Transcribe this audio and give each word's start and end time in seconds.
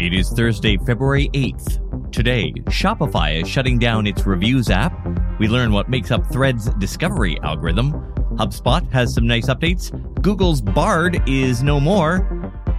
It 0.00 0.14
is 0.14 0.30
Thursday, 0.30 0.76
February 0.76 1.28
8th. 1.30 2.12
Today, 2.12 2.52
Shopify 2.66 3.42
is 3.42 3.48
shutting 3.48 3.80
down 3.80 4.06
its 4.06 4.24
reviews 4.24 4.70
app. 4.70 4.96
We 5.40 5.48
learn 5.48 5.72
what 5.72 5.90
makes 5.90 6.12
up 6.12 6.24
Thread's 6.30 6.70
discovery 6.74 7.36
algorithm. 7.42 7.90
HubSpot 8.36 8.88
has 8.92 9.12
some 9.12 9.26
nice 9.26 9.46
updates. 9.46 9.90
Google's 10.22 10.60
Bard 10.60 11.20
is 11.28 11.64
no 11.64 11.80
more. 11.80 12.18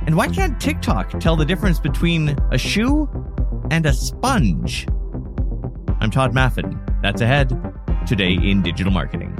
And 0.08 0.16
why 0.16 0.29
can't 0.29 0.62
TikTok 0.62 1.20
tell 1.20 1.36
the 1.36 1.44
difference 1.44 1.78
between 1.78 2.38
a 2.52 2.57
shoe 2.57 3.09
and 3.70 3.86
a 3.86 3.91
sponge? 3.91 4.88
I'm 5.99 6.11
Tod 6.11 6.33
Maffin. 6.33 6.79
That's 7.01 7.20
ahead 7.20 7.49
today 8.07 8.31
in 8.31 8.61
digital 8.61 8.93
marketing. 8.93 9.36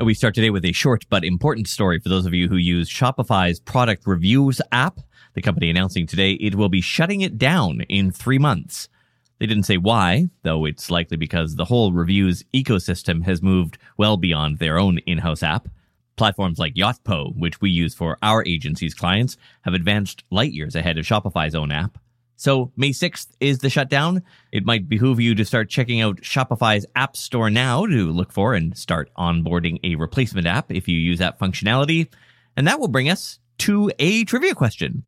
We 0.00 0.12
start 0.12 0.34
today 0.34 0.50
with 0.50 0.66
a 0.66 0.72
short 0.72 1.06
but 1.08 1.24
important 1.24 1.66
story 1.66 1.98
for 1.98 2.10
those 2.10 2.26
of 2.26 2.34
you 2.34 2.46
who 2.46 2.56
use 2.56 2.90
Shopify's 2.90 3.58
product 3.60 4.06
reviews 4.06 4.60
app. 4.70 4.98
The 5.34 5.42
company 5.42 5.68
announcing 5.68 6.06
today 6.06 6.32
it 6.32 6.54
will 6.54 6.68
be 6.68 6.80
shutting 6.80 7.20
it 7.20 7.38
down 7.38 7.82
in 7.82 8.10
three 8.10 8.38
months. 8.38 8.88
They 9.38 9.46
didn't 9.46 9.64
say 9.64 9.76
why, 9.76 10.28
though 10.42 10.64
it's 10.64 10.90
likely 10.90 11.16
because 11.16 11.56
the 11.56 11.64
whole 11.64 11.92
reviews 11.92 12.44
ecosystem 12.54 13.24
has 13.24 13.42
moved 13.42 13.78
well 13.96 14.16
beyond 14.16 14.58
their 14.58 14.78
own 14.78 14.98
in-house 14.98 15.42
app. 15.42 15.68
Platforms 16.16 16.60
like 16.60 16.74
Yotpo, 16.74 17.36
which 17.36 17.60
we 17.60 17.70
use 17.70 17.94
for 17.94 18.16
our 18.22 18.44
agency's 18.46 18.94
clients, 18.94 19.36
have 19.62 19.74
advanced 19.74 20.22
light 20.30 20.52
years 20.52 20.76
ahead 20.76 20.98
of 20.98 21.04
Shopify's 21.04 21.56
own 21.56 21.72
app. 21.72 21.98
So 22.36 22.72
May 22.76 22.90
6th 22.90 23.28
is 23.40 23.58
the 23.58 23.70
shutdown. 23.70 24.22
It 24.52 24.64
might 24.64 24.88
behoove 24.88 25.20
you 25.20 25.34
to 25.34 25.44
start 25.44 25.68
checking 25.68 26.00
out 26.00 26.20
Shopify's 26.20 26.86
App 26.94 27.16
Store 27.16 27.50
now 27.50 27.86
to 27.86 28.10
look 28.12 28.32
for 28.32 28.54
and 28.54 28.76
start 28.76 29.10
onboarding 29.16 29.80
a 29.82 29.96
replacement 29.96 30.46
app 30.46 30.70
if 30.70 30.88
you 30.88 30.96
use 30.96 31.18
that 31.18 31.38
functionality. 31.38 32.08
And 32.56 32.66
that 32.68 32.78
will 32.78 32.88
bring 32.88 33.08
us 33.08 33.40
to 33.58 33.90
a 33.98 34.24
trivia 34.24 34.54
question. 34.54 35.04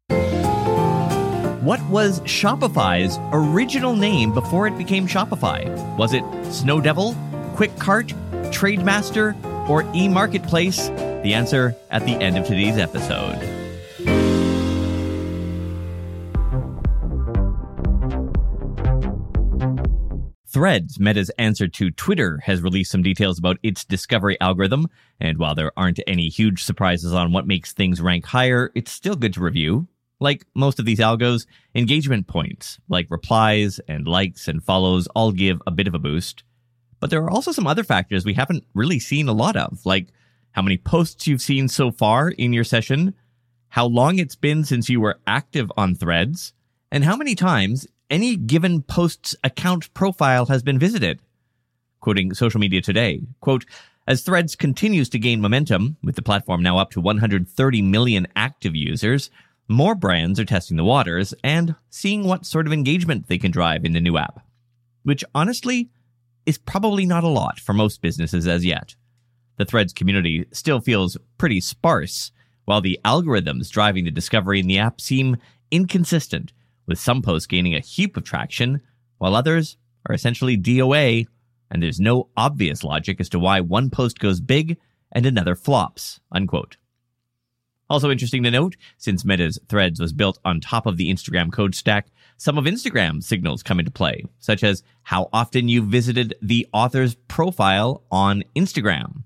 What 1.62 1.82
was 1.88 2.20
Shopify's 2.20 3.18
original 3.32 3.96
name 3.96 4.32
before 4.32 4.66
it 4.68 4.78
became 4.78 5.08
Shopify? 5.08 5.66
Was 5.96 6.12
it 6.12 6.22
Snow 6.52 6.80
Devil, 6.80 7.16
Quick 7.56 7.76
Cart, 7.78 8.08
Trademaster, 8.52 9.34
or 9.68 9.82
eMarketplace? 9.82 10.94
The 11.22 11.34
answer 11.34 11.74
at 11.90 12.04
the 12.04 12.12
end 12.12 12.38
of 12.38 12.46
today's 12.46 12.78
episode. 12.78 13.55
Threads, 20.56 20.98
Meta's 20.98 21.28
answer 21.36 21.68
to 21.68 21.90
Twitter, 21.90 22.38
has 22.44 22.62
released 22.62 22.90
some 22.90 23.02
details 23.02 23.38
about 23.38 23.58
its 23.62 23.84
discovery 23.84 24.40
algorithm. 24.40 24.88
And 25.20 25.36
while 25.36 25.54
there 25.54 25.70
aren't 25.76 26.00
any 26.06 26.30
huge 26.30 26.62
surprises 26.62 27.12
on 27.12 27.30
what 27.30 27.46
makes 27.46 27.74
things 27.74 28.00
rank 28.00 28.24
higher, 28.24 28.72
it's 28.74 28.90
still 28.90 29.16
good 29.16 29.34
to 29.34 29.42
review. 29.42 29.86
Like 30.18 30.46
most 30.54 30.78
of 30.78 30.86
these 30.86 30.98
algos, 30.98 31.44
engagement 31.74 32.26
points, 32.26 32.78
like 32.88 33.06
replies 33.10 33.80
and 33.86 34.08
likes 34.08 34.48
and 34.48 34.64
follows, 34.64 35.06
all 35.08 35.30
give 35.30 35.60
a 35.66 35.70
bit 35.70 35.88
of 35.88 35.94
a 35.94 35.98
boost. 35.98 36.42
But 37.00 37.10
there 37.10 37.22
are 37.22 37.30
also 37.30 37.52
some 37.52 37.66
other 37.66 37.84
factors 37.84 38.24
we 38.24 38.32
haven't 38.32 38.64
really 38.72 38.98
seen 38.98 39.28
a 39.28 39.34
lot 39.34 39.56
of, 39.56 39.84
like 39.84 40.08
how 40.52 40.62
many 40.62 40.78
posts 40.78 41.26
you've 41.26 41.42
seen 41.42 41.68
so 41.68 41.90
far 41.90 42.30
in 42.30 42.54
your 42.54 42.64
session, 42.64 43.14
how 43.68 43.84
long 43.84 44.18
it's 44.18 44.36
been 44.36 44.64
since 44.64 44.88
you 44.88 45.02
were 45.02 45.20
active 45.26 45.70
on 45.76 45.94
threads, 45.94 46.54
and 46.90 47.04
how 47.04 47.14
many 47.14 47.34
times 47.34 47.86
any 48.10 48.36
given 48.36 48.82
post's 48.82 49.34
account 49.42 49.92
profile 49.94 50.46
has 50.46 50.62
been 50.62 50.78
visited. 50.78 51.20
Quoting 52.00 52.34
social 52.34 52.60
media 52.60 52.80
today, 52.80 53.22
quote, 53.40 53.64
as 54.08 54.22
Threads 54.22 54.54
continues 54.54 55.08
to 55.08 55.18
gain 55.18 55.40
momentum, 55.40 55.96
with 56.02 56.14
the 56.14 56.22
platform 56.22 56.62
now 56.62 56.78
up 56.78 56.90
to 56.92 57.00
130 57.00 57.82
million 57.82 58.28
active 58.36 58.76
users, 58.76 59.30
more 59.68 59.96
brands 59.96 60.38
are 60.38 60.44
testing 60.44 60.76
the 60.76 60.84
waters 60.84 61.34
and 61.42 61.74
seeing 61.90 62.22
what 62.22 62.46
sort 62.46 62.68
of 62.68 62.72
engagement 62.72 63.26
they 63.26 63.38
can 63.38 63.50
drive 63.50 63.84
in 63.84 63.94
the 63.94 64.00
new 64.00 64.16
app. 64.16 64.46
Which 65.02 65.24
honestly 65.34 65.90
is 66.44 66.58
probably 66.58 67.04
not 67.04 67.24
a 67.24 67.28
lot 67.28 67.58
for 67.58 67.72
most 67.72 68.00
businesses 68.00 68.46
as 68.46 68.64
yet. 68.64 68.94
The 69.56 69.64
Threads 69.64 69.92
community 69.92 70.46
still 70.52 70.80
feels 70.80 71.16
pretty 71.38 71.60
sparse, 71.60 72.30
while 72.64 72.80
the 72.80 73.00
algorithms 73.04 73.70
driving 73.70 74.04
the 74.04 74.12
discovery 74.12 74.60
in 74.60 74.68
the 74.68 74.78
app 74.78 75.00
seem 75.00 75.36
inconsistent 75.72 76.52
with 76.86 76.98
some 76.98 77.22
posts 77.22 77.46
gaining 77.46 77.74
a 77.74 77.80
heap 77.80 78.16
of 78.16 78.24
traction, 78.24 78.80
while 79.18 79.34
others 79.34 79.76
are 80.08 80.14
essentially 80.14 80.56
DOA, 80.56 81.26
and 81.70 81.82
there's 81.82 82.00
no 82.00 82.28
obvious 82.36 82.84
logic 82.84 83.20
as 83.20 83.28
to 83.30 83.38
why 83.38 83.60
one 83.60 83.90
post 83.90 84.18
goes 84.18 84.40
big 84.40 84.78
and 85.12 85.26
another 85.26 85.54
flops. 85.54 86.20
Unquote. 86.32 86.76
Also 87.88 88.10
interesting 88.10 88.42
to 88.42 88.50
note, 88.50 88.76
since 88.98 89.24
Meta's 89.24 89.60
Threads 89.68 90.00
was 90.00 90.12
built 90.12 90.38
on 90.44 90.60
top 90.60 90.86
of 90.86 90.96
the 90.96 91.12
Instagram 91.12 91.52
code 91.52 91.74
stack, 91.74 92.08
some 92.36 92.58
of 92.58 92.64
Instagram's 92.64 93.26
signals 93.26 93.62
come 93.62 93.78
into 93.78 93.92
play, 93.92 94.24
such 94.40 94.64
as 94.64 94.82
how 95.04 95.28
often 95.32 95.68
you 95.68 95.82
visited 95.82 96.34
the 96.42 96.66
author's 96.72 97.14
profile 97.14 98.02
on 98.10 98.42
Instagram. 98.56 99.22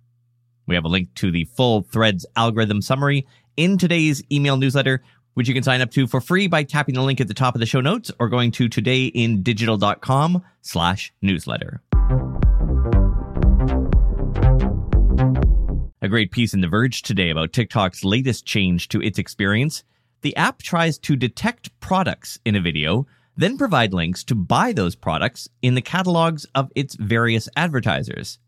We 0.66 0.74
have 0.74 0.84
a 0.84 0.88
link 0.88 1.14
to 1.16 1.30
the 1.30 1.46
full 1.46 1.82
Threads 1.82 2.26
algorithm 2.36 2.82
summary 2.82 3.26
in 3.56 3.78
today's 3.78 4.22
email 4.30 4.56
newsletter, 4.56 5.02
which 5.40 5.48
you 5.48 5.54
can 5.54 5.62
sign 5.62 5.80
up 5.80 5.90
to 5.90 6.06
for 6.06 6.20
free 6.20 6.46
by 6.46 6.62
tapping 6.62 6.94
the 6.94 7.00
link 7.00 7.18
at 7.18 7.26
the 7.26 7.32
top 7.32 7.54
of 7.54 7.60
the 7.60 7.66
show 7.66 7.80
notes 7.80 8.12
or 8.18 8.28
going 8.28 8.50
to 8.50 8.68
todayindigital.com 8.68 10.44
slash 10.60 11.14
newsletter. 11.22 11.80
A 16.02 16.08
great 16.10 16.30
piece 16.30 16.52
in 16.52 16.60
The 16.60 16.68
Verge 16.68 17.00
today 17.00 17.30
about 17.30 17.54
TikTok's 17.54 18.04
latest 18.04 18.44
change 18.44 18.88
to 18.88 19.00
its 19.00 19.18
experience. 19.18 19.82
The 20.20 20.36
app 20.36 20.60
tries 20.60 20.98
to 20.98 21.16
detect 21.16 21.70
products 21.80 22.38
in 22.44 22.54
a 22.54 22.60
video, 22.60 23.06
then 23.34 23.56
provide 23.56 23.94
links 23.94 24.22
to 24.24 24.34
buy 24.34 24.74
those 24.74 24.94
products 24.94 25.48
in 25.62 25.74
the 25.74 25.80
catalogs 25.80 26.44
of 26.54 26.70
its 26.76 26.96
various 26.96 27.48
advertisers. 27.56 28.38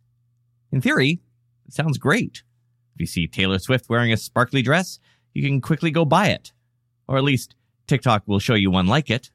In 0.71 0.83
theory, 0.83 1.23
it 1.67 1.73
sounds 1.73 1.97
great. 1.97 2.43
If 2.95 3.01
you 3.01 3.07
see 3.07 3.27
Taylor 3.27 3.59
Swift 3.59 3.89
wearing 3.89 4.13
a 4.13 4.19
sparkly 4.19 4.61
dress, 4.61 4.99
you 5.33 5.43
can 5.43 5.63
quickly 5.63 5.91
go 5.91 6.05
buy 6.05 6.29
it. 6.29 6.53
Or 7.09 7.17
at 7.17 7.25
least 7.25 7.55
TikTok 7.87 8.23
will 8.27 8.39
show 8.39 8.55
you 8.55 8.71
one 8.71 8.87
like 8.87 9.11
it. 9.11 9.31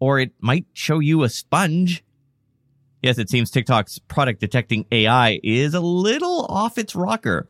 Or 0.00 0.18
it 0.18 0.32
might 0.40 0.66
show 0.72 0.98
you 0.98 1.22
a 1.22 1.28
sponge. 1.28 2.04
Yes, 3.02 3.18
it 3.18 3.28
seems 3.28 3.50
TikTok's 3.50 3.98
product 3.98 4.40
detecting 4.40 4.86
AI 4.90 5.40
is 5.42 5.74
a 5.74 5.80
little 5.80 6.46
off 6.48 6.78
its 6.78 6.94
rocker. 6.94 7.48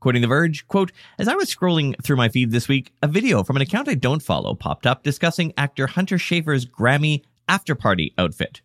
Quoting 0.00 0.22
The 0.22 0.28
Verge, 0.28 0.66
quote, 0.66 0.92
As 1.18 1.28
I 1.28 1.34
was 1.34 1.54
scrolling 1.54 1.94
through 2.02 2.16
my 2.16 2.30
feed 2.30 2.50
this 2.50 2.68
week, 2.68 2.92
a 3.02 3.06
video 3.06 3.44
from 3.44 3.56
an 3.56 3.62
account 3.62 3.88
I 3.88 3.94
don't 3.94 4.22
follow 4.22 4.54
popped 4.54 4.86
up 4.86 5.02
discussing 5.02 5.52
actor 5.58 5.86
Hunter 5.86 6.16
Schafer's 6.16 6.64
Grammy 6.64 7.22
after 7.48 7.74
party 7.74 8.14
outfit. 8.16 8.62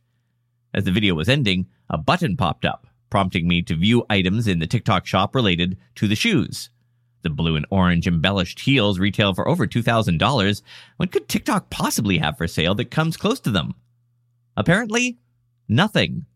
As 0.74 0.86
the 0.86 0.92
video 0.92 1.14
was 1.14 1.28
ending, 1.28 1.68
a 1.90 1.98
button 1.98 2.38
popped 2.38 2.66
up, 2.66 2.88
prompting 3.10 3.48
me 3.48 3.62
to 3.64 3.76
view 3.76 4.06
items 4.10 4.48
in 4.48 4.60
the 4.60 4.68
TikTok 4.68 5.06
shop 5.06 5.36
related 5.36 5.78
to 5.96 6.08
the 6.08 6.16
shoes. 6.16 6.70
The 7.26 7.32
blue 7.32 7.56
and 7.56 7.66
orange 7.72 8.06
embellished 8.06 8.60
heels 8.60 9.00
retail 9.00 9.34
for 9.34 9.48
over 9.48 9.66
$2,000. 9.66 10.62
What 10.98 11.12
could 11.12 11.28
TikTok 11.28 11.72
possibly 11.72 12.20
have 12.20 12.38
for 12.38 12.46
sale 12.46 12.76
that 12.76 12.92
comes 12.92 13.18
close 13.18 13.40
to 13.40 13.50
them? 13.50 13.74
Apparently, 14.56 15.18
nothing. 15.68 16.28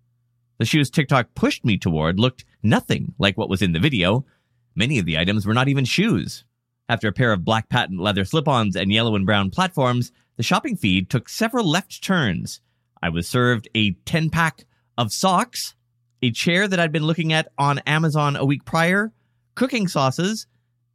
The 0.58 0.66
shoes 0.66 0.90
TikTok 0.90 1.36
pushed 1.36 1.64
me 1.64 1.78
toward 1.78 2.20
looked 2.20 2.44
nothing 2.64 3.14
like 3.20 3.38
what 3.38 3.50
was 3.50 3.62
in 3.62 3.74
the 3.74 3.80
video. 3.80 4.26
Many 4.74 4.98
of 4.98 5.06
the 5.06 5.20
items 5.20 5.46
were 5.46 5.54
not 5.54 5.68
even 5.68 5.86
shoes. 5.86 6.44
After 6.90 7.08
a 7.08 7.14
pair 7.14 7.34
of 7.34 7.46
black 7.46 7.70
patent 7.70 8.00
leather 8.00 8.26
slip-ons 8.26 8.76
and 8.76 8.92
yellow 8.92 9.16
and 9.16 9.28
brown 9.28 9.52
platforms, 9.52 10.12
the 10.38 10.44
shopping 10.44 10.76
feed 10.76 11.08
took 11.08 11.30
several 11.30 11.70
left 11.70 12.04
turns. 12.04 12.62
I 13.00 13.10
was 13.10 13.28
served 13.28 13.70
a 13.76 13.92
10 14.06 14.32
pack 14.32 14.66
of 14.98 15.14
socks, 15.14 15.76
a 16.24 16.32
chair 16.32 16.68
that 16.68 16.80
I'd 16.80 16.92
been 16.92 17.06
looking 17.06 17.32
at 17.32 17.52
on 17.60 17.78
Amazon 17.86 18.36
a 18.36 18.44
week 18.44 18.66
prior, 18.66 19.14
cooking 19.54 19.88
sauces, 19.88 20.48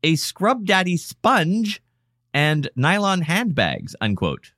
a 0.04 0.16
scrub 0.16 0.66
daddy 0.66 0.96
sponge, 0.96 1.82
and 2.32 2.68
nylon 2.76 3.22
handbags, 3.22 3.96
unquote. 4.00 4.52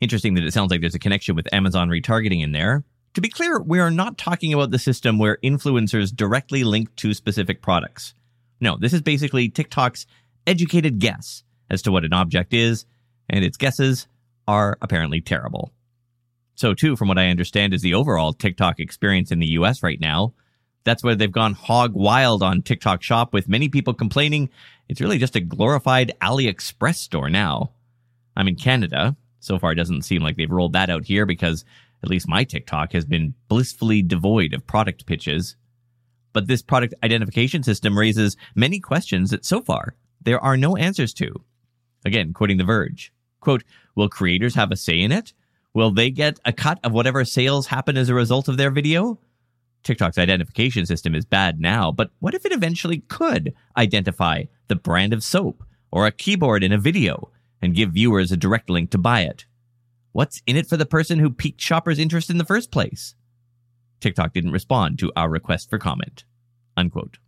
Interesting 0.00 0.34
that 0.34 0.44
it 0.44 0.52
sounds 0.52 0.70
like 0.70 0.80
there's 0.80 0.94
a 0.94 1.00
connection 1.00 1.34
with 1.34 1.52
Amazon 1.52 1.88
retargeting 1.88 2.42
in 2.42 2.52
there. 2.52 2.84
To 3.14 3.20
be 3.20 3.28
clear, 3.28 3.60
we 3.60 3.80
are 3.80 3.90
not 3.90 4.16
talking 4.16 4.54
about 4.54 4.70
the 4.70 4.78
system 4.78 5.18
where 5.18 5.38
influencers 5.42 6.14
directly 6.14 6.64
link 6.64 6.94
to 6.96 7.14
specific 7.14 7.62
products. 7.62 8.14
No, 8.60 8.76
this 8.78 8.92
is 8.92 9.02
basically 9.02 9.48
TikTok's 9.48 10.06
educated 10.46 10.98
guess 11.00 11.42
as 11.68 11.82
to 11.82 11.90
what 11.90 12.04
an 12.04 12.12
object 12.12 12.54
is, 12.54 12.86
and 13.28 13.44
its 13.44 13.56
guesses 13.56 14.06
are 14.46 14.78
apparently 14.80 15.20
terrible. 15.20 15.72
So, 16.54 16.74
too, 16.74 16.94
from 16.94 17.08
what 17.08 17.18
I 17.18 17.28
understand, 17.28 17.74
is 17.74 17.82
the 17.82 17.94
overall 17.94 18.32
TikTok 18.32 18.78
experience 18.78 19.32
in 19.32 19.40
the 19.40 19.48
US 19.58 19.82
right 19.82 20.00
now. 20.00 20.34
That's 20.86 21.02
where 21.02 21.16
they've 21.16 21.30
gone 21.30 21.54
hog 21.54 21.94
wild 21.94 22.44
on 22.44 22.62
TikTok 22.62 23.02
Shop, 23.02 23.32
with 23.32 23.48
many 23.48 23.68
people 23.68 23.92
complaining 23.92 24.48
it's 24.88 25.00
really 25.00 25.18
just 25.18 25.34
a 25.34 25.40
glorified 25.40 26.12
AliExpress 26.22 26.94
store 26.94 27.28
now. 27.28 27.72
I'm 28.36 28.46
in 28.46 28.54
Canada. 28.54 29.16
So 29.40 29.58
far, 29.58 29.72
it 29.72 29.74
doesn't 29.74 30.02
seem 30.02 30.22
like 30.22 30.36
they've 30.36 30.48
rolled 30.48 30.74
that 30.74 30.88
out 30.88 31.04
here 31.04 31.26
because 31.26 31.64
at 32.04 32.08
least 32.08 32.28
my 32.28 32.44
TikTok 32.44 32.92
has 32.92 33.04
been 33.04 33.34
blissfully 33.48 34.00
devoid 34.00 34.54
of 34.54 34.64
product 34.64 35.06
pitches. 35.06 35.56
But 36.32 36.46
this 36.46 36.62
product 36.62 36.94
identification 37.02 37.64
system 37.64 37.98
raises 37.98 38.36
many 38.54 38.78
questions 38.78 39.30
that 39.30 39.44
so 39.44 39.62
far 39.62 39.96
there 40.22 40.38
are 40.38 40.56
no 40.56 40.76
answers 40.76 41.12
to. 41.14 41.34
Again, 42.04 42.32
quoting 42.32 42.58
The 42.58 42.64
Verge, 42.64 43.12
Quote, 43.40 43.64
will 43.96 44.08
creators 44.08 44.54
have 44.54 44.70
a 44.70 44.76
say 44.76 45.00
in 45.00 45.10
it? 45.10 45.32
Will 45.74 45.90
they 45.90 46.10
get 46.10 46.38
a 46.44 46.52
cut 46.52 46.78
of 46.84 46.92
whatever 46.92 47.24
sales 47.24 47.66
happen 47.66 47.96
as 47.96 48.08
a 48.08 48.14
result 48.14 48.46
of 48.46 48.56
their 48.56 48.70
video? 48.70 49.18
TikTok's 49.86 50.18
identification 50.18 50.84
system 50.84 51.14
is 51.14 51.24
bad 51.24 51.60
now, 51.60 51.92
but 51.92 52.10
what 52.18 52.34
if 52.34 52.44
it 52.44 52.50
eventually 52.50 53.04
could 53.08 53.54
identify 53.76 54.42
the 54.66 54.74
brand 54.74 55.12
of 55.12 55.22
soap 55.22 55.62
or 55.92 56.06
a 56.06 56.10
keyboard 56.10 56.64
in 56.64 56.72
a 56.72 56.78
video 56.78 57.30
and 57.62 57.72
give 57.72 57.92
viewers 57.92 58.32
a 58.32 58.36
direct 58.36 58.68
link 58.68 58.90
to 58.90 58.98
buy 58.98 59.20
it? 59.20 59.46
What's 60.10 60.42
in 60.44 60.56
it 60.56 60.66
for 60.66 60.76
the 60.76 60.86
person 60.86 61.20
who 61.20 61.30
piqued 61.30 61.60
shoppers' 61.60 62.00
interest 62.00 62.30
in 62.30 62.38
the 62.38 62.44
first 62.44 62.72
place? 62.72 63.14
TikTok 64.00 64.32
didn't 64.32 64.50
respond 64.50 64.98
to 64.98 65.12
our 65.14 65.30
request 65.30 65.70
for 65.70 65.78
comment. 65.78 66.24
Unquote. 66.76 67.18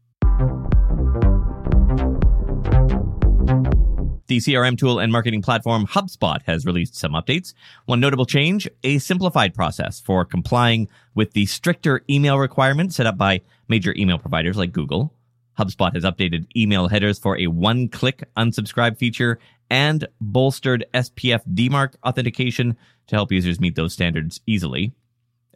The 4.29 4.37
CRM 4.41 4.77
tool 4.77 4.99
and 4.99 5.11
marketing 5.11 5.41
platform 5.41 5.87
HubSpot 5.87 6.43
has 6.45 6.67
released 6.67 6.95
some 6.95 7.13
updates. 7.13 7.55
One 7.87 7.99
notable 7.99 8.27
change, 8.27 8.69
a 8.85 8.99
simplified 8.99 9.55
process 9.55 10.01
for 10.01 10.27
complying 10.27 10.89
with 11.15 11.33
the 11.33 11.47
stricter 11.47 12.03
email 12.11 12.39
requirements 12.39 12.97
set 12.97 13.07
up 13.07 13.17
by 13.17 13.41
major 13.69 13.95
email 13.97 14.19
providers 14.19 14.59
like 14.59 14.71
Google. 14.71 15.15
HubSpot 15.59 15.95
has 15.95 16.05
updated 16.05 16.47
email 16.55 16.89
headers 16.89 17.19
for 17.19 17.39
a 17.39 17.47
one-click 17.47 18.29
unsubscribe 18.37 18.99
feature 18.99 19.39
and 19.71 20.07
bolstered 20.21 20.85
SPF 20.93 21.41
DMARC 21.55 21.95
authentication 22.05 22.77
to 23.07 23.17
help 23.17 23.33
users 23.33 23.59
meet 23.59 23.77
those 23.77 23.95
standards 23.95 24.43
easily. 24.47 24.93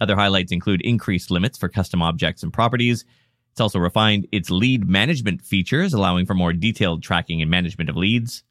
Other 0.01 0.17
highlights 0.17 0.51
include 0.51 0.81
increased 0.81 1.31
limits 1.31 1.59
for 1.59 1.69
custom 1.69 2.01
objects 2.01 2.43
and 2.43 2.51
properties. 2.51 3.05
It's 3.51 3.61
also 3.61 3.79
refined 3.79 4.29
its 4.33 4.49
lead 4.49 4.89
management 4.89 5.43
features, 5.43 5.93
allowing 5.93 6.25
for 6.25 6.33
more 6.33 6.55
detailed 6.55 7.03
tracking 7.03 7.43
and 7.43 7.51
management 7.51 7.91
of 7.91 7.99
leads. 7.99 8.45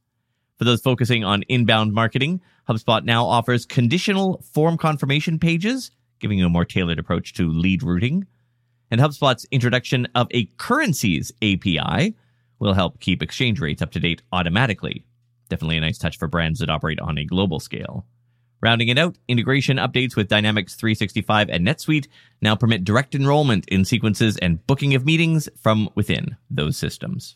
For 0.61 0.65
those 0.65 0.81
focusing 0.81 1.23
on 1.23 1.41
inbound 1.49 1.91
marketing, 1.91 2.39
HubSpot 2.69 3.03
now 3.03 3.25
offers 3.25 3.65
conditional 3.65 4.43
form 4.53 4.77
confirmation 4.77 5.39
pages, 5.39 5.89
giving 6.19 6.37
you 6.37 6.45
a 6.45 6.49
more 6.49 6.65
tailored 6.65 6.99
approach 6.99 7.33
to 7.33 7.49
lead 7.49 7.81
routing. 7.81 8.27
And 8.91 9.01
HubSpot's 9.01 9.47
introduction 9.49 10.07
of 10.13 10.27
a 10.29 10.45
currencies 10.57 11.31
API 11.41 12.13
will 12.59 12.75
help 12.75 12.99
keep 12.99 13.23
exchange 13.23 13.59
rates 13.59 13.81
up 13.81 13.89
to 13.93 13.99
date 13.99 14.21
automatically. 14.31 15.03
Definitely 15.49 15.77
a 15.77 15.81
nice 15.81 15.97
touch 15.97 16.19
for 16.19 16.27
brands 16.27 16.59
that 16.59 16.69
operate 16.69 16.99
on 16.99 17.17
a 17.17 17.25
global 17.25 17.59
scale. 17.59 18.05
Rounding 18.61 18.89
it 18.89 18.99
out, 18.99 19.17
integration 19.27 19.77
updates 19.77 20.15
with 20.15 20.27
Dynamics 20.27 20.75
365 20.75 21.49
and 21.49 21.65
NetSuite 21.65 22.07
now 22.39 22.55
permit 22.55 22.83
direct 22.83 23.15
enrollment 23.15 23.67
in 23.69 23.83
sequences 23.83 24.37
and 24.37 24.63
booking 24.67 24.93
of 24.93 25.07
meetings 25.07 25.49
from 25.59 25.89
within 25.95 26.37
those 26.51 26.77
systems. 26.77 27.35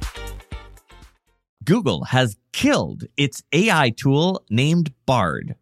Google 1.63 2.05
has 2.05 2.37
killed 2.51 3.03
its 3.17 3.43
AI 3.53 3.91
tool 3.91 4.43
named 4.49 4.93
Bard. 5.05 5.55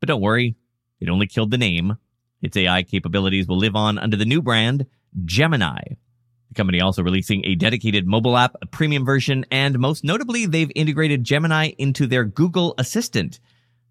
But 0.00 0.08
don't 0.08 0.20
worry, 0.20 0.56
it 1.00 1.08
only 1.08 1.26
killed 1.26 1.50
the 1.50 1.58
name. 1.58 1.96
Its 2.40 2.56
AI 2.56 2.82
capabilities 2.82 3.48
will 3.48 3.56
live 3.56 3.74
on 3.74 3.98
under 3.98 4.16
the 4.16 4.24
new 4.24 4.40
brand, 4.40 4.86
Gemini. 5.24 5.80
The 6.48 6.54
company 6.54 6.80
also 6.80 7.02
releasing 7.02 7.44
a 7.44 7.56
dedicated 7.56 8.06
mobile 8.06 8.36
app, 8.36 8.54
a 8.62 8.66
premium 8.66 9.04
version, 9.04 9.44
and 9.50 9.78
most 9.78 10.04
notably, 10.04 10.46
they've 10.46 10.70
integrated 10.74 11.24
Gemini 11.24 11.72
into 11.78 12.06
their 12.06 12.24
Google 12.24 12.74
Assistant. 12.78 13.40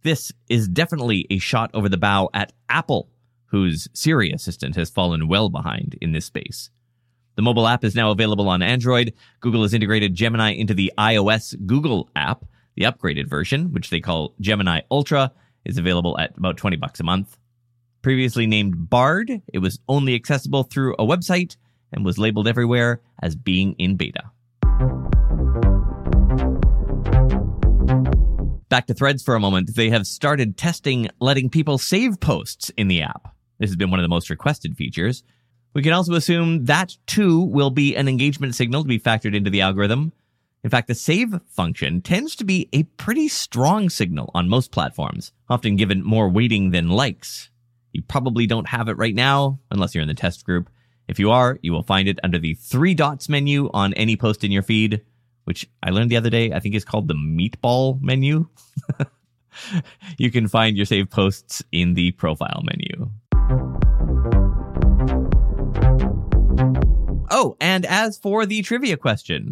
This 0.04 0.32
is 0.50 0.68
definitely 0.68 1.28
a 1.30 1.40
shot 1.40 1.72
over 1.74 1.90
the 1.90 1.98
bow 1.98 2.30
at 2.34 2.54
Apple, 2.70 3.10
whose 3.48 3.90
Siri 3.94 4.32
assistant 4.32 4.76
has 4.76 4.90
fallen 4.90 5.28
well 5.28 5.50
behind 5.50 5.98
in 6.00 6.14
this 6.14 6.26
space. 6.26 6.70
The 7.36 7.42
mobile 7.42 7.68
app 7.68 7.84
is 7.84 7.96
now 7.96 8.12
available 8.12 8.48
on 8.48 8.62
Android. 8.62 9.14
Google 9.40 9.64
has 9.64 9.74
integrated 9.74 10.14
Gemini 10.14 10.52
into 10.52 10.74
the 10.74 10.94
iOS 10.98 11.56
Google 11.66 12.10
app. 12.16 12.46
The 12.76 12.84
upgraded 12.84 13.28
version, 13.28 13.72
which 13.72 13.90
they 13.90 14.00
call 14.00 14.36
Gemini 14.40 14.82
Ultra, 14.92 15.32
is 15.66 15.78
available 15.78 16.18
at 16.20 16.38
about 16.38 16.58
20 16.58 16.78
bucks 16.78 17.00
a 17.00 17.04
month. 17.04 17.38
Previously 18.02 18.46
named 18.46 18.90
Bard, 18.90 19.42
it 19.52 19.60
was 19.60 19.80
only 19.88 20.14
accessible 20.14 20.64
through 20.64 20.94
a 20.96 21.06
website 21.06 21.56
and 21.92 22.06
was 22.06 22.18
labeled 22.18 22.48
everywhere 22.48 23.02
as 23.22 23.36
being 23.36 23.74
in 23.74 23.96
beta. 23.96 24.24
Back 28.70 28.88
to 28.88 28.94
threads 28.94 29.24
for 29.24 29.36
a 29.36 29.40
moment. 29.40 29.76
They 29.76 29.90
have 29.90 30.06
started 30.06 30.58
testing 30.58 31.10
letting 31.20 31.50
people 31.50 31.78
save 31.78 32.20
posts 32.20 32.72
in 32.76 32.88
the 32.88 33.04
app. 33.04 33.36
This 33.60 33.70
has 33.70 33.76
been 33.76 33.92
one 33.92 34.00
of 34.00 34.04
the 34.04 34.10
most 34.10 34.30
requested 34.30 34.76
features. 34.76 35.24
We 35.74 35.82
can 35.82 35.94
also 35.94 36.14
assume 36.14 36.66
that 36.66 36.96
too 37.08 37.42
will 37.42 37.72
be 37.72 37.96
an 37.96 38.08
engagement 38.08 38.56
signal 38.56 38.84
to 38.84 38.88
be 38.88 39.00
factored 39.00 39.36
into 39.36 39.50
the 39.50 39.62
algorithm. 39.62 40.14
In 40.64 40.70
fact, 40.70 40.88
the 40.88 40.96
save 40.96 41.42
function 41.50 42.02
tends 42.02 42.36
to 42.36 42.46
be 42.46 42.70
a 42.72 42.84
pretty 42.84 43.28
strong 43.28 43.90
signal 43.90 44.32
on 44.34 44.48
most 44.48 44.72
platforms, 44.72 45.32
often 45.50 45.76
given 45.76 46.04
more 46.04 46.30
weighting 46.30 46.72
than 46.72 46.90
likes. 46.90 47.50
You 47.92 48.02
probably 48.02 48.48
don't 48.48 48.70
have 48.70 48.88
it 48.88 48.98
right 48.98 49.16
now, 49.16 49.60
unless 49.72 49.94
you're 49.94 50.04
in 50.04 50.08
the 50.08 50.14
test 50.14 50.46
group. 50.46 50.70
If 51.08 51.20
you 51.20 51.32
are, 51.32 51.60
you 51.62 51.74
will 51.74 51.84
find 51.84 52.08
it 52.08 52.20
under 52.24 52.40
the 52.40 52.54
three 52.54 52.94
dots 52.94 53.28
menu 53.28 53.70
on 53.74 53.94
any 53.96 54.16
post 54.16 54.44
in 54.44 54.52
your 54.52 54.64
feed, 54.64 55.02
which 55.44 55.68
I 55.82 55.90
learned 55.90 56.10
the 56.10 56.18
other 56.18 56.30
day, 56.30 56.54
I 56.54 56.60
think 56.60 56.76
is 56.76 56.86
called 56.86 57.08
the 57.08 57.14
meatball 57.14 58.02
menu. 58.02 58.48
you 60.18 60.32
can 60.32 60.48
find 60.48 60.78
your 60.78 60.86
saved 60.86 61.12
posts 61.12 61.62
in 61.72 61.94
the 61.94 62.12
profile 62.12 62.64
menu. 62.64 63.12
Oh, 67.44 67.58
and 67.60 67.86
as 67.86 68.18
for 68.18 68.46
the 68.46 68.62
trivia 68.62 68.96
question, 68.96 69.52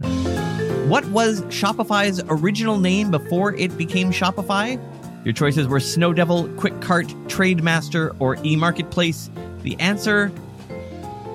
what 0.88 1.04
was 1.08 1.42
Shopify's 1.48 2.24
original 2.30 2.78
name 2.80 3.12
before 3.12 3.54
it 3.56 3.78
became 3.78 4.14
Shopify? 4.14 4.82
Your 5.26 5.34
choices 5.34 5.68
were 5.68 5.82
Snow 5.82 6.14
Devil, 6.14 6.48
Quick 6.56 6.80
Cart, 6.80 7.08
Trademaster, 7.28 8.16
or 8.20 8.38
eMarketplace. 8.38 9.30
The 9.64 9.78
answer 9.82 10.32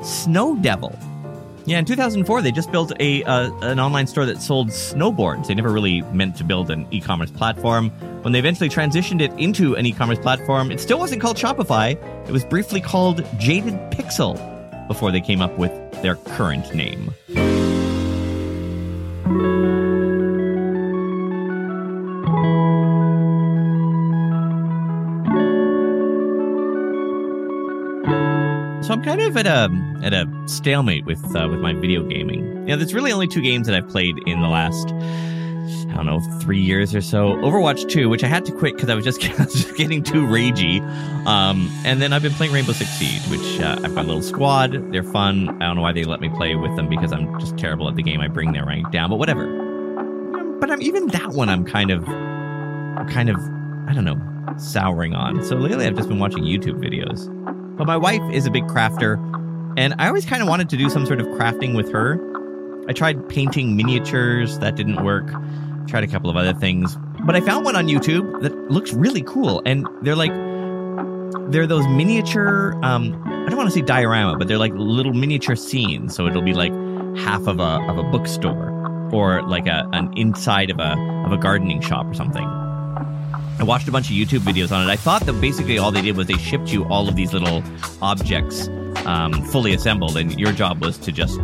Snow 0.03 0.57
Devil. 0.57 0.99
Yeah, 1.67 1.79
in 1.79 1.85
2004, 1.85 2.41
they 2.41 2.53
just 2.53 2.73
built 2.73 2.91
a 3.01 3.23
uh, 3.25 3.51
an 3.61 3.79
online 3.79 4.07
store 4.07 4.25
that 4.25 4.41
sold 4.41 4.71
snowboards. 4.71 5.49
They 5.49 5.55
never 5.55 5.71
really 5.71 6.01
meant 6.13 6.37
to 6.37 6.45
build 6.45 6.71
an 6.71 6.87
e-commerce 6.91 7.31
platform. 7.31 7.91
When 8.23 8.33
they 8.33 8.39
eventually 8.39 8.71
transitioned 8.71 9.21
it 9.21 9.31
into 9.39 9.77
an 9.77 9.85
e-commerce 9.85 10.21
platform, 10.21 10.71
it 10.71 10.81
still 10.81 10.99
wasn't 10.99 11.21
called 11.21 11.37
Shopify. 11.37 12.03
It 12.27 12.33
was 12.33 12.47
briefly 12.47 12.81
called 12.81 13.27
Jaded 13.39 13.75
Pixel 13.91 14.39
before 14.89 15.13
they 15.13 15.21
came 15.21 15.43
up 15.43 15.59
with 15.59 15.71
their 16.03 16.17
current 16.17 16.75
name. 16.75 17.13
So 28.83 28.93
I'm 28.93 29.03
kind 29.03 29.21
of 29.21 29.37
at 29.37 29.49
a 29.49 29.69
at 30.05 30.13
a 30.13 30.31
stalemate 30.47 31.07
with 31.07 31.19
uh, 31.35 31.49
with 31.49 31.59
my 31.59 31.73
video 31.73 32.05
gaming. 32.05 32.45
You 32.45 32.67
know, 32.67 32.77
there's 32.77 32.95
really 32.95 33.11
only 33.11 33.27
two 33.27 33.43
games 33.43 33.67
that 33.67 33.75
I've 33.75 33.89
played 33.89 34.17
in 34.27 34.41
the 34.41 34.49
last 34.49 34.93
I 35.89 35.95
don't 35.95 36.07
know, 36.07 36.21
three 36.41 36.61
years 36.61 36.95
or 36.95 37.01
so. 37.01 37.35
Overwatch 37.37 37.89
2, 37.91 38.09
which 38.09 38.23
I 38.25 38.29
had 38.29 38.45
to 38.47 38.53
quit 38.53 38.75
because 38.75 38.91
I 38.91 38.95
was 38.95 39.05
just, 39.05 39.21
getting 39.77 40.03
too 40.03 40.27
ragey. 40.27 40.81
Um, 41.27 41.71
and 41.85 42.01
then 42.01 42.13
I've 42.13 42.23
been 42.23 42.33
playing 42.33 42.53
Rainbow 42.53 42.73
Six 42.73 42.91
Siege, 42.91 43.27
which 43.29 43.61
uh, 43.61 43.81
I've 43.83 43.95
got 43.95 44.05
a 44.05 44.09
little 44.09 44.23
squad. 44.23 44.93
They're 44.93 45.03
fun. 45.03 45.49
I 45.63 45.67
don't 45.67 45.77
know 45.77 45.83
why 45.83 45.93
they 45.93 46.05
let 46.05 46.21
me 46.21 46.29
play 46.29 46.55
with 46.55 46.75
them 46.77 46.89
because 46.89 47.13
I'm 47.13 47.39
just 47.41 47.57
terrible 47.57 47.89
at 47.89 47.97
the 47.97 48.03
game. 48.03 48.21
I 48.21 48.29
bring 48.29 48.53
their 48.53 48.65
rank 48.65 48.91
down, 48.91 49.11
but 49.11 49.17
whatever. 49.17 49.47
But 50.61 50.71
I'm 50.71 50.83
even 50.83 51.09
that 51.09 51.31
one. 51.31 51.49
I'm 51.49 51.65
kind 51.65 51.91
of, 51.91 52.05
kind 53.11 53.29
of, 53.29 53.37
I 53.89 53.93
don't 53.95 54.05
know, 54.05 54.21
souring 54.59 55.15
on. 55.15 55.45
So 55.45 55.57
lately, 55.57 55.87
I've 55.87 55.97
just 55.97 56.09
been 56.09 56.19
watching 56.19 56.45
YouTube 56.45 56.83
videos. 56.83 57.27
But 57.77 57.87
my 57.87 57.97
wife 57.97 58.23
is 58.33 58.47
a 58.47 58.51
big 58.51 58.65
crafter, 58.65 59.17
and 59.77 59.95
I 59.99 60.09
always 60.09 60.25
kind 60.25 60.43
of 60.43 60.49
wanted 60.49 60.71
to 60.71 60.77
do 60.77 60.89
some 60.89 61.05
sort 61.05 61.21
of 61.21 61.27
crafting 61.27 61.77
with 61.77 61.93
her. 61.93 62.17
I 62.89 62.93
tried 62.93 63.29
painting 63.29 63.77
miniatures, 63.77 64.59
that 64.61 64.77
didn't 64.77 65.05
work 65.05 65.31
tried 65.87 66.03
a 66.03 66.09
couple 66.09 66.29
of 66.29 66.37
other 66.37 66.53
things, 66.53 66.99
but 67.21 67.37
I 67.37 67.41
found 67.41 67.65
one 67.65 67.77
on 67.77 67.87
YouTube 67.87 68.43
that 68.43 68.53
looks 68.73 68.93
really 68.93 69.23
cool. 69.23 69.63
And 69.65 69.87
they're 70.03 70.17
like, 70.17 70.33
they're 71.53 71.67
those 71.69 71.87
miniature, 71.87 72.77
um, 72.83 73.23
I 73.25 73.49
don't 73.49 73.57
want 73.57 73.69
to 73.69 73.75
say 73.75 73.83
diorama, 73.83 74.37
but 74.37 74.49
they're 74.49 74.59
like 74.59 74.73
little 74.75 75.15
miniature 75.15 75.55
scenes. 75.55 76.13
So 76.17 76.27
it'll 76.27 76.43
be 76.43 76.55
like 76.55 76.73
half 77.19 77.47
of 77.47 77.61
a, 77.61 77.81
of 77.89 77.99
a 77.99 78.03
bookstore. 78.03 78.75
or 79.13 79.43
like 79.43 79.67
a 79.67 79.89
an 79.93 80.13
inside 80.17 80.71
of 80.71 80.79
a 80.79 80.93
of 81.27 81.33
a 81.33 81.37
gardening 81.37 81.81
shop 81.81 82.07
or 82.07 82.15
something. 82.15 82.47
I 83.59 83.63
watched 83.63 83.89
a 83.89 83.93
bunch 83.93 84.11
of 84.11 84.17
YouTube 84.17 84.41
videos 84.41 84.71
on 84.71 84.87
it. 84.87 84.93
I 84.93 84.97
thought 84.97 85.23
that 85.23 85.41
basically 85.41 85.79
all 85.79 85.91
they 85.91 86.03
did 86.03 86.17
was 86.17 86.27
they 86.27 86.37
shipped 86.37 86.73
you 86.73 86.85
all 86.87 87.09
of 87.09 87.17
these 87.17 87.33
little 87.33 87.63
objects 88.03 88.69
um, 89.07 89.33
fully 89.47 89.73
assembled, 89.73 90.17
and 90.17 90.39
your 90.39 90.53
job 90.53 90.85
was 90.85 90.99
to 90.99 91.13
just, 91.13 91.39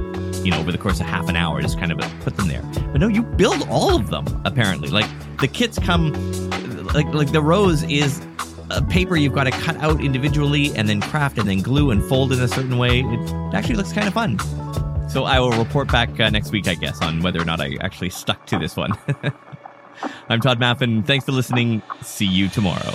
you 0.45 0.51
know, 0.51 0.59
over 0.59 0.73
the 0.73 0.79
course 0.79 1.01
of 1.01 1.07
half 1.07 1.29
an 1.29 1.37
hour, 1.37 1.61
just 1.61 1.79
kind 1.79 1.93
of 1.93 1.99
put 2.21 2.37
them 2.37 2.49
there. 2.49 2.63
But 2.93 3.01
no, 3.01 3.09
you 3.09 3.23
build 3.23 3.67
all 3.69 3.95
of 3.95 4.11
them 4.11 4.27
apparently. 4.45 4.89
Like 4.89 5.07
the 5.41 5.49
kits 5.49 5.79
come, 5.79 6.13
like 6.95 7.07
like 7.09 7.33
the 7.33 7.43
rose 7.43 7.83
is 7.85 8.21
a 8.71 8.83
paper 8.83 9.17
you've 9.17 9.35
got 9.35 9.45
to 9.45 9.51
cut 9.51 9.77
out 9.79 10.01
individually 10.01 10.73
and 10.75 10.89
then 10.89 11.01
craft 11.01 11.39
and 11.39 11.49
then 11.49 11.61
glue 11.61 11.91
and 11.91 12.03
fold 12.05 12.33
in 12.33 12.41
a 12.41 12.49
certain 12.49 12.79
way. 12.79 13.01
It 13.01 13.55
actually 13.55 13.77
looks 13.77 13.93
kind 13.93 14.09
of 14.09 14.15
fun. 14.15 14.39
So 15.09 15.25
I 15.25 15.41
will 15.41 15.53
report 15.53 15.93
back 15.93 16.19
uh, 16.19 16.31
next 16.31 16.53
week, 16.53 16.67
I 16.69 16.75
guess, 16.75 17.03
on 17.03 17.21
whether 17.21 17.41
or 17.41 17.45
not 17.45 17.61
I 17.61 17.77
actually 17.83 18.11
stuck 18.11 18.47
to 18.47 18.59
this 18.59 18.77
one. 18.77 18.93
I'm 20.29 20.41
Tod 20.41 20.59
Maffin. 20.59 21.05
Thanks 21.07 21.27
for 21.27 21.33
listening. 21.33 21.83
See 22.03 22.27
you 22.27 22.49
tomorrow. 22.49 22.95